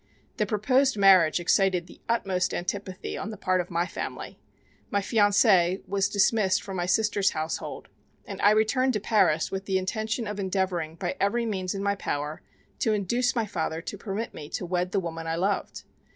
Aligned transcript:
The 0.37 0.47
proposed 0.47 0.97
marriage 0.97 1.39
excited 1.39 1.85
the 1.85 2.01
utmost 2.09 2.55
antipathy 2.55 3.15
on 3.15 3.29
the 3.29 3.37
part 3.37 3.61
of 3.61 3.69
my 3.69 3.85
family; 3.85 4.39
my 4.89 4.99
fiancée 4.99 5.87
was 5.87 6.09
dismissed 6.09 6.63
from 6.63 6.77
my 6.77 6.87
sister's 6.87 7.33
household, 7.37 7.87
and 8.25 8.41
I 8.41 8.49
returned 8.49 8.93
to 8.93 8.99
Paris 8.99 9.51
with 9.51 9.65
the 9.65 9.77
intention 9.77 10.25
of 10.25 10.39
endeavoring 10.39 10.95
by 10.95 11.15
every 11.19 11.45
means 11.45 11.75
in 11.75 11.83
my 11.83 11.93
power 11.93 12.41
to 12.79 12.93
induce 12.93 13.35
my 13.35 13.45
father 13.45 13.79
to 13.83 13.95
permit 13.99 14.33
me 14.33 14.49
to 14.49 14.65
wed 14.65 14.91
the 14.91 14.99
woman 14.99 15.27
I 15.27 15.35
loved. 15.35 15.83